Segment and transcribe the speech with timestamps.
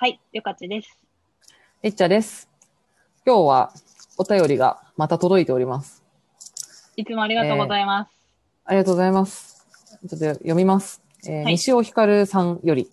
[0.00, 0.96] はい、よかちです。
[1.82, 2.48] いっちゃです。
[3.26, 3.72] 今日は
[4.16, 6.04] お便りがまた届いております。
[6.94, 8.10] いつもありがとうございます。
[8.64, 9.66] ありがとうございます。
[10.08, 11.02] ちょっと読みます。
[11.26, 12.88] えーはい西尾ひかるさんより。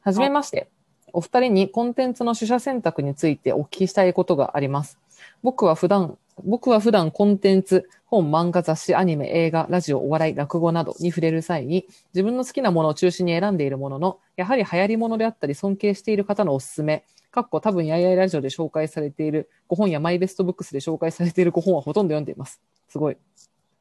[0.00, 0.68] はじめまして。
[1.12, 4.98] お二人にコンテンツの取捨選択についてお聞きしたいことがあります。
[5.44, 22.60] 僕は普段、僕は普段コンテンツ、本、漫画、雑誌、アニメ、映画、ラジオ、お笑い、落語などに触れる際に、自分の好きなものを中心に選んでいるものの、やはり流行り物であったり尊敬している方のおすすめ、かっこ多分やいやいラジオで紹介されている5本やマイベストブックスで紹介されている5本はほとんど読んでいます。
[22.88, 23.16] すごい。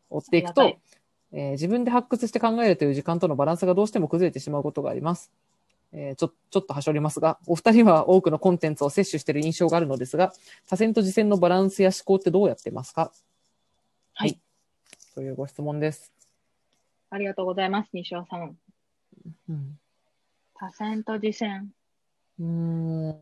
[0.10, 5.32] 追っていくと、えー自分で発掘して考えるという時間とのバランスがどうしても崩れてしまうことがあります。
[5.96, 10.34] えーちょ、ちょっとはしょりますが、お二人は多くのコンテンツを摂取している印象があるのですが、
[10.68, 13.12] 多線と次線のバランスや思考ってどうやってますか？
[14.14, 14.40] はい。
[15.14, 16.12] というご質問です。
[17.12, 18.58] ありがとうございます、西尾さん。
[19.50, 19.78] うん。
[20.56, 21.72] 多線と次線。
[22.40, 23.20] うーん、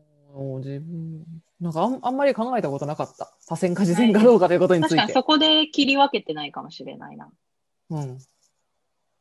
[0.60, 1.26] 自分、
[1.60, 3.30] なんかあんあんまり考えたことなかった。
[3.46, 4.96] 多線か次線かどうかということについて。
[4.96, 7.30] 確かにそこで切り分けてないかもしれないな。
[7.90, 8.18] うん。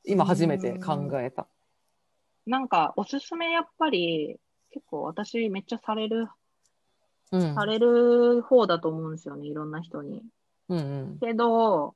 [0.05, 1.47] 今初めて考えた。
[2.45, 4.37] なんか、おすすめやっぱり、
[4.71, 6.27] 結構私めっちゃされる、
[7.31, 7.55] うん。
[7.55, 10.23] される方だと思うんですよね、いろんな人に。
[10.69, 10.81] うんう
[11.15, 11.19] ん。
[11.19, 11.95] けど、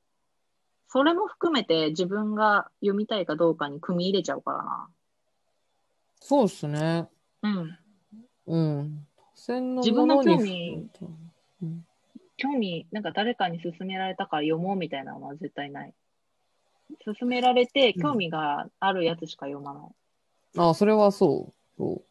[0.88, 4.88] それも含めて自分が読みたいかどうかに組み入れちゃうからな。
[6.20, 7.08] そうですね。
[7.42, 7.78] うん。
[8.46, 9.06] うん。
[9.76, 10.88] 自分の興味
[11.62, 11.86] うん
[12.38, 15.94] 興味、なんか誰かに勧められたから読もうみたいなのは絶対ない。
[17.04, 19.90] 勧められて興味があるやつしか読まない。
[20.56, 21.54] あ、それはそう。
[21.78, 22.06] そう。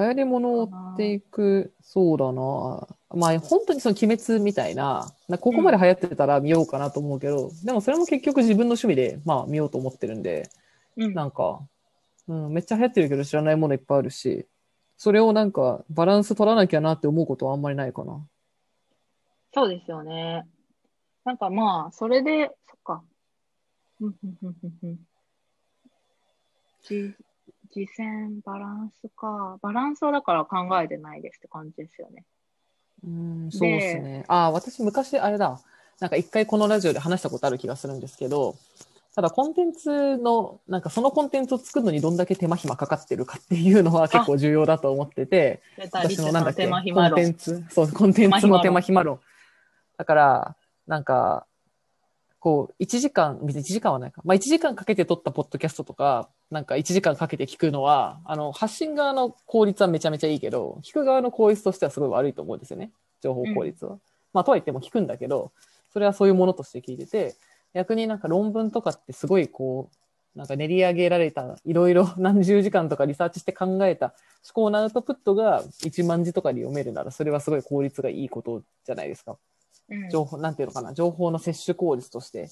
[0.00, 2.86] 流行り物を追っていく、そうだな。
[3.10, 10.50] まあ、本当にその鬼滅みたいな、なここまで流行ってたら見ようかなと思うけど、でもそれも結局自分の趣味で、まあ見ようと思ってるんで、
[10.96, 11.14] うん。
[11.14, 11.60] なんか、
[12.28, 14.46] うん、めっちゃ流行ってるけど知らないものいっぱいあるし、
[14.96, 18.24] それをなんかバランス取らなきゃなって思うことはあんまりないかな。
[19.52, 20.46] そうですよね。
[21.24, 23.02] なんかまあ、それで、そっか。
[27.76, 29.58] うんうんうんうんうんじ次戦、バランスか。
[29.62, 32.24] バランスはだから考えてないですって感じですよね。
[33.04, 34.24] うん、そうですね。
[34.28, 35.60] あ、私昔あれだ。
[36.00, 38.56] なんか一回このラジオで話したことある気がするんですけど、
[39.14, 46.78] ただコンテンツの、なんかそのコンテンツを作るのにどんだけ手間暇かかってるかっていうのは結構重要だと思ってて、私チのなんだっけ、コ。
[46.78, 49.20] ンテンツ、そう、コンテンツの手間暇論。
[49.96, 51.46] だから、なんか、
[52.40, 54.22] こう、1時間、別に1時間はないか。
[54.24, 62.92] まあ1時間かけて撮ったポッドキャストとか、なんか1時間かけて聞くのは、あの、発信側の効率はめちゃめちゃいいけど、聞く側の効率としてはすごい悪いと思うんですよね。
[63.20, 63.98] 情報効率は。
[64.32, 65.52] まあとは言っても聞くんだけど、
[65.92, 67.34] それはそういうものとして聞いてて、
[67.74, 74.14] 逆になんか論文とかってすごいこう、なんか練り上げられた、いろいろ 何十時間とかリサーチして考えた
[74.54, 79.36] 思考のアウトプットが1万字とかで読めるなら、それはすごい効率がいいことじゃないですか。
[79.90, 82.50] うん情報、なんていうのかな、情報の摂取効率として。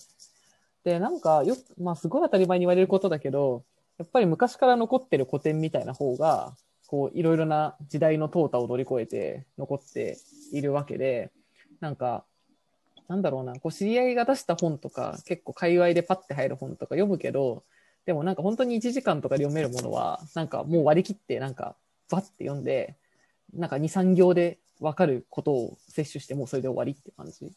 [0.85, 3.65] で、なんか、よ、まあ、すごい当たり前に言われることだけど、
[3.99, 10.19] やっぱり昔から残ってる古典みたいな方が、こう、いろいろな時代の淘汰を乗り越えて残って
[10.53, 11.31] いるわけで、
[11.81, 12.25] なんか、
[13.09, 17.65] なんだろうな、こう、知り合いが出した本とか、結構界隈でパッて入る本とか読むけど、
[18.05, 21.77] でもなんか本当に1時間とかで読めるものは、なんかもう割り切って、なんか、
[22.11, 22.97] バッて読んで、
[23.53, 27.53] なんか2、3行で分かることを摂取して、もうそれで終わりって感じ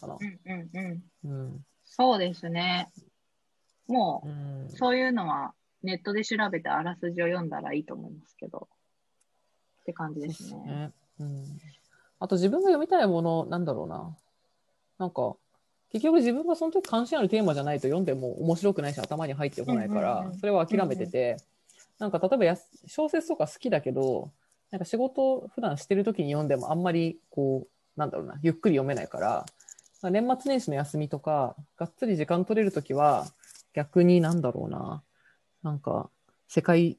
[0.00, 0.16] かな。
[0.20, 0.70] うんうん
[1.24, 1.30] うん。
[1.30, 1.64] うん。
[1.84, 2.90] そうですね。
[3.86, 8.68] もうんう、そういうのはネットで調べてあらすじを読んだらいいと思いますけど。
[9.82, 10.48] って感じですね。
[10.48, 10.92] すね。
[11.20, 11.44] うん。
[12.20, 14.16] あと自分が読みたいもの、なんだろうな。
[14.98, 15.36] なんか、
[15.90, 21.36] 結局自分がその時関心あるテーマじゃないと読んでも面白くないし頭に入ってこないからう、んそれは諦めてて、
[21.98, 24.32] なんか例えば小説とか好きだけど、
[24.74, 29.46] なんか仕事普段してる時に読んでもあんまりこう、なんだろうな、ゆっくり読めないから、
[30.10, 33.28] 年末年始の休みとか、がっつり時間取れるときは、
[33.72, 35.00] 逆になんだろうな、
[35.62, 36.10] なんか、
[36.48, 36.98] 世界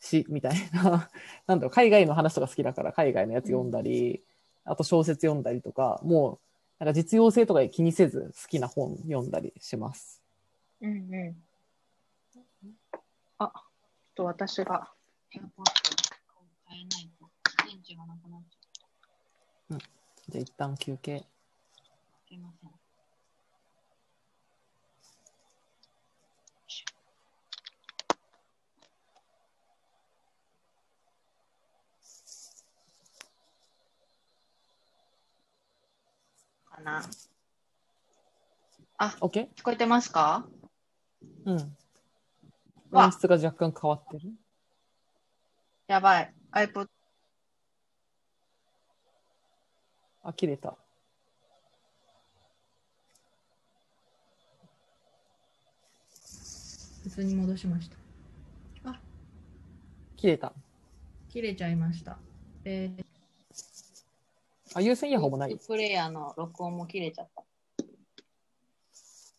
[0.00, 1.08] 史みたいな、
[1.46, 4.24] なんだろう、海外の話とか好きだから海外のやつ読んだり、
[4.64, 6.40] あと小説読んだりとか、も
[6.80, 10.20] う、なんか実用性とか気にせず好きな本読んだりします。
[10.80, 11.36] うんうん。
[13.38, 13.52] あ、
[14.16, 14.90] と私が
[15.32, 16.06] エアポッドを
[16.68, 17.28] 変えないと
[17.66, 21.24] 電池がなくなっちゃじゃあ一旦休憩。
[22.28, 22.70] すいません。
[36.68, 37.02] かな。
[38.98, 39.48] あ、OK?
[39.54, 40.46] 聞こえてますか？
[41.46, 41.76] うん。
[42.90, 44.34] わ音質が若干変わってる？
[45.86, 46.34] やばい。
[46.52, 46.88] iPod。
[50.28, 50.76] あ、切れた。
[57.04, 57.96] 普通に戻しました。
[60.16, 60.52] 切れた。
[61.28, 62.18] 切れちゃいました。
[62.64, 63.04] えー、
[64.74, 65.56] あ、有線イヤホンもない？
[65.56, 67.44] プレイヤーの録音も切れちゃった。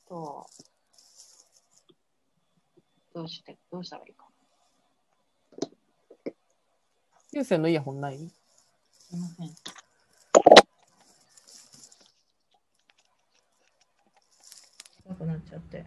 [0.07, 0.47] と、
[3.13, 4.25] どうして、どうしたらいいか。
[7.33, 8.17] 有線のイヤホンない？
[8.17, 9.49] すいません。
[15.07, 15.85] 高くなっちゃって。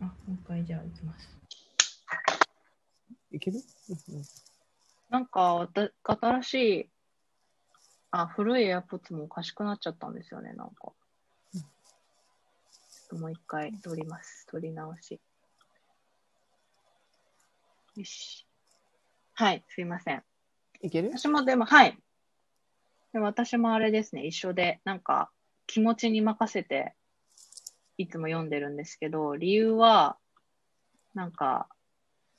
[0.00, 1.36] あ、もう一回じゃあ行きます。
[3.30, 3.58] いける？
[3.88, 4.24] うんうん
[5.08, 6.90] なんか、わた新しい、
[8.10, 10.92] あ、古い AirPods もおかしくなっちゃったんですよね、なんか。
[11.52, 14.46] ちょっともう一回取ります。
[14.46, 15.20] 取り直し。
[17.96, 18.44] よし。
[19.34, 20.24] はい、すいません。
[20.82, 21.12] いける？
[21.16, 21.96] 私もでも、はい。
[23.12, 25.30] でも私もあれですね、一緒で、なんか
[25.66, 26.94] 気持ちに任せて、
[27.98, 30.16] いつも読んでるんですけど、理由は、
[31.14, 31.68] なんか、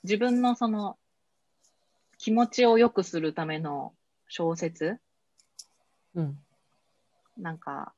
[0.04, 0.98] 自分のその、
[2.16, 3.94] 気持ちを良くするための
[4.28, 4.98] 小説
[6.14, 6.38] うん。
[7.36, 7.92] なんか、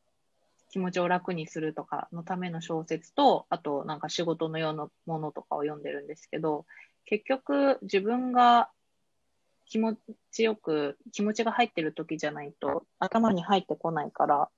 [0.71, 6.65] 気持ちを楽にするとかのための小説と、あと、なんか仕事のようなものとかを読んでるんですけど、
[7.05, 8.71] 結局、自分が
[9.67, 9.97] 気持
[10.31, 14.49] ちよく、気持ちが入ってる時じゃないと、頭に入ってこないから、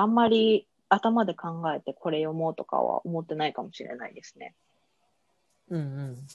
[0.00, 4.54] あんまり頭で考えてこれ読もうとかは思ってないかもしれないですね。
[5.68, 6.26] うんうん。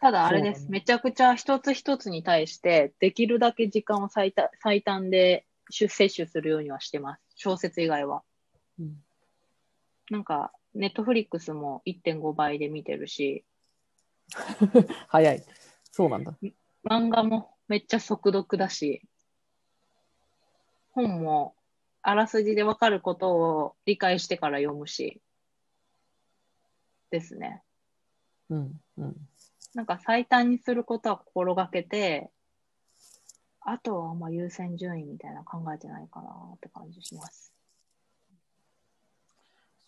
[0.00, 0.64] ただあれです。
[0.64, 7.22] ねめちゃくちゃ一つ一つに対して、できるだけ時間を最短最短で摂取するようにはしてます。
[7.36, 8.22] 小説以外は。
[8.78, 8.96] うん
[10.10, 13.44] なんか、ネットフリックスも1.5倍で見てるし、
[15.08, 15.42] 早い。
[15.90, 16.34] そうなんだ。
[16.84, 19.02] 漫画もめっちゃ速読だし、
[20.90, 21.54] 本も
[22.02, 25.20] あらすじでわかることを理解してから読むし、
[27.10, 27.62] ですね。
[28.50, 29.16] うんうん。
[29.74, 32.30] なんか最短にすることは心がけて、
[33.60, 37.52] あとはあんま優先順位みたいな考えてないかなって感じします。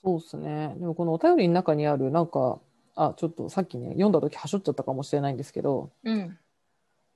[0.05, 0.75] そうですね。
[0.79, 2.61] でもこのお便りの中にある、なんか、
[2.95, 6.39] あ、ちょっとさっきね、読んだ時はしょっちゃったかもしれないんですけど、うん。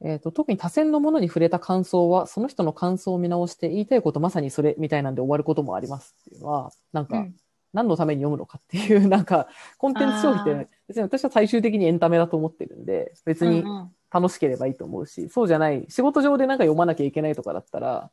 [0.00, 7.36] えっと、特に多選のものに触れた感想は、その人の感想を見直して言いたいことまさにそれみたいなんで終わることもありますっていうのは、なんか、うん。
[7.74, 13.94] 何のために読むのかっていう、なんか、コンテンツ消費って、別に私は最終的にエンタメだと思ってるんで、別にうんうん。
[14.10, 18.10] 楽しければいいと思うし、そうじゃない、仕事上でなんか読まなきゃいけないとかだったら、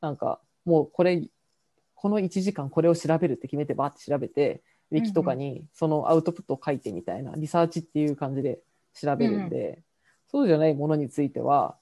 [0.00, 1.26] なんか、もうこれ、
[1.94, 8.60] この1時間これを調べるって決めてバーって調べて、ウィキとかにそのアウトプットを書いてみたいな、リサーチっていう感じで
[8.94, 9.82] 調べるんで、
[10.30, 11.76] そうじゃないものについては、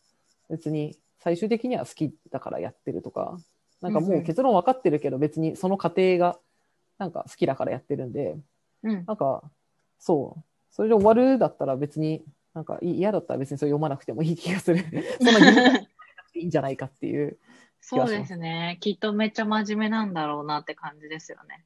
[0.49, 3.39] 別に最終的には好きだからやってるとか、
[3.83, 6.39] なんかもう結論分かってるけど別にその過程が
[6.99, 8.37] なんか好きだからやってるんで、
[8.83, 9.05] うん。
[9.07, 9.43] なんか、
[9.99, 10.43] そう。
[10.71, 14.79] それで終わるだったら別に、なんかい嫌だったら別にそれ読まなくてもいい気がする。
[15.21, 15.81] そんな義務感な
[16.25, 17.39] くていいんじゃないかっていう。
[17.81, 18.79] そうですね。
[18.81, 21.65] きっとめっちゃ真面目なんだろうなって感じですよね。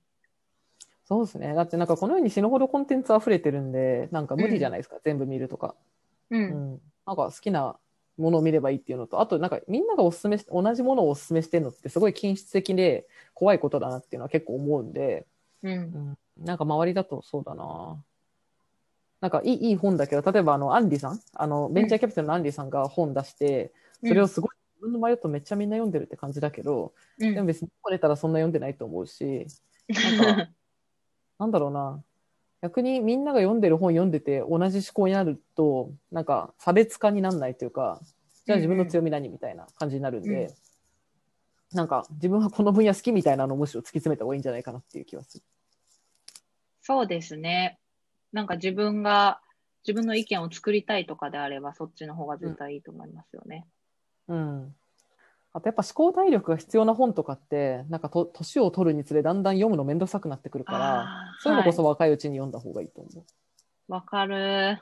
[1.04, 1.54] そうですね。
[1.54, 4.96] だってなんかこのように死ぬほどコンテンツ溢れてるんで、なんか無理じゃないですか。
[5.02, 5.74] 全部見るとか。
[6.30, 6.36] う。
[6.36, 6.80] うんん。
[7.06, 7.76] なんか好きな
[8.16, 15.26] ものを見ればいいっていうのと、あとなんかみんながおすすめし、同じものをおすすめしてるのってすごい均質的で怖いことだなっていうのは結構思うんで、
[15.62, 15.72] うん。
[15.72, 18.02] うん、なんか周りだとそうだな。
[19.20, 23.72] なんかいいいい本だけど、例えばあの、アンリさん、あの、ベンチャーキャピタルのアンリさんが本出して、
[24.06, 29.46] それをすごい自分の迷うとめっちゃみんな読んでるって感じだけど、うん、でも別にこれたらそんな読んでないと思うし、
[29.88, 30.50] なんか、
[31.38, 32.02] なんだろうな。
[32.62, 38.00] 逆にみんなが読んでる本読んでて同じ思考になると、なんか差別化にならないというか、
[38.46, 40.52] じゃあ自分の強み何みたいな感じになるんで、
[41.72, 45.44] なんか自分はこの分野好きみたいなのをむしろ突き詰めた方がいいんじゃないかなっていう気はする。
[46.82, 47.78] そうですね。
[48.32, 49.40] なんか自分が、
[49.86, 53.66] 自分の意見を作りたいとかであれば、そっちの方が絶対いいと思いますよね。
[54.28, 54.74] うん。
[55.52, 60.78] あとやっぱ思考体力が必要な本とかって、なんかと年を取るにつれだんだん読むのめんどくさくなってくるから、
[61.40, 63.24] そういうのこそは若いうちに読んだ方がいいと思い
[63.88, 64.78] わかる、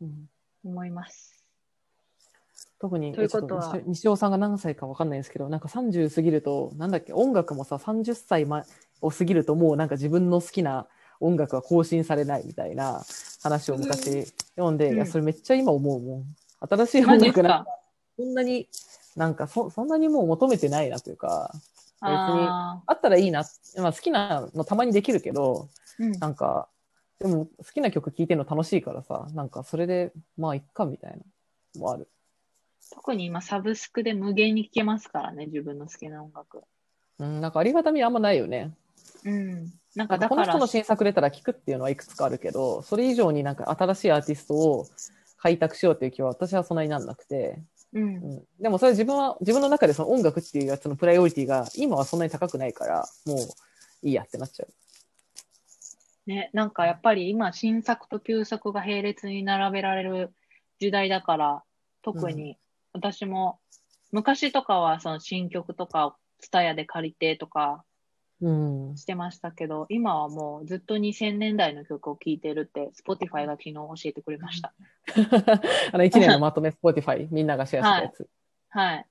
[0.00, 0.04] う。
[0.04, 0.28] うん。
[0.64, 1.44] 思います。
[2.80, 3.76] 特に、ということは？
[3.86, 8.64] 西西尾さんが何歳か分かんないですけど、なんか30過ぎると、なんだっけ、音楽もさ、30歳前
[9.00, 10.88] を過ぎると、もうなんか自分の好きな
[11.20, 13.02] 音楽は更新されないみたいな
[13.42, 14.94] 話を昔読んで、うん。
[14.96, 16.24] いや、それめっちゃ今思うもん。
[16.68, 17.66] 新しい音楽なんか、
[18.18, 18.68] そんなに、
[19.16, 21.66] なんかそ、そんなにもう求めてないなというか、別に
[22.02, 23.44] ああったらいいな、
[23.78, 26.68] まあ好きなのたまにできるけど、ーうんなんか、
[27.18, 32.08] でも好きな曲聴いてるの楽しいからさ、なんかそれで、まあいっかみたいな、もある。
[32.92, 36.62] 特に今サブスクで無限に聴けますからね、自分の好きな音楽。
[37.18, 38.72] うん、なんかありがたみあんまないよね。
[39.24, 39.72] うん。
[39.94, 44.86] なんかこのかだから、人の新作出たら聴くっていうのはいくつかあるけど、それ以上になんか新しいアーティストを
[45.38, 47.62] 開拓しようっていう気は私はそんなになんなくて、
[47.94, 48.06] うんう。
[48.08, 53.38] ん、でもそれ自分は、自分の中でその音楽っていうやつのプライオリティが今はそんなに高くないから、もう
[54.06, 54.68] いいやってなっちゃう。
[56.26, 60.34] ね、なんかやっぱり今、新作と旧作が並列に並べられる
[60.80, 61.62] 時代だから、
[62.02, 62.58] 特に
[62.92, 63.58] 私も、
[64.10, 67.93] 昔とかはその新曲とかをツタヤで借りてとかうん。
[68.40, 74.74] してましたけど、今はもうずっと2000年代の曲を聴いてるって、Spotify が昨日教えてくれました。
[75.92, 78.28] あの1年のまとめ Spotify みんながシェアしたやつ。
[78.70, 79.06] はい。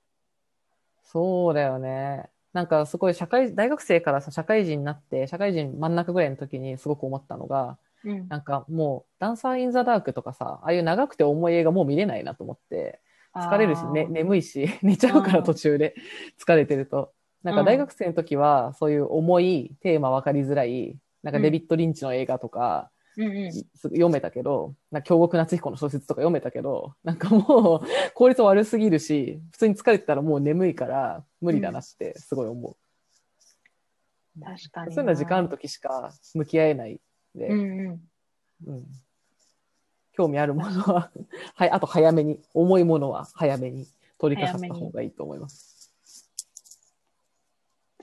[1.02, 2.28] そうだよね。
[2.52, 8.28] なんかすごい社会、大学生からさ、社会人になって、社会人真ん中ぐらいの時にすごく思ったのが、うん。
[8.28, 13.00] なんかもう、ダンサーインザダークとかさ、ああいう長くて重い映画もう見れないなと思って、
[13.34, 15.94] 疲れるし、ね、眠いし、 寝ちゃうからうん途中で
[16.38, 17.12] 疲れてると。
[17.44, 23.52] なんか大学生の時は、そういう重いテーマ分かりづらい、なんかデビッド・リンチの映画とか、うんうん。
[23.52, 32.76] す読めたけど、なんか京極夏彦の小説とか読めたけど、なんかもう 効率悪すぎるし、普通に疲れてたらもう眠いから無理だなってすごい思う。
[34.42, 34.94] 確かにな。
[34.94, 38.08] そういうのは時間ある時しか向き合えないんで、うんうん。
[38.66, 38.86] うん
[40.16, 41.10] 興味あるものは、
[41.54, 43.86] はい、あと早めに、重いものは早めに
[44.18, 45.73] 取り掛かった方がいいと思います。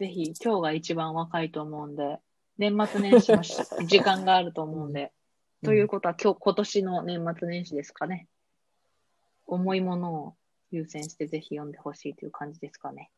[0.02, 2.18] ぜひ、今日が一番若いと思うんで、
[2.58, 3.56] 年末年始もし
[3.86, 5.14] 時間があると思うんで、
[5.64, 8.28] ということは今日、今年の年末年始ですかね。
[9.46, 10.36] 重いものを
[10.72, 13.12] 優先してぜひ読んでほしいという感じですかね。